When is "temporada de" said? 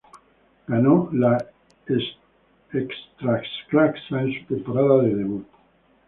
4.55-5.13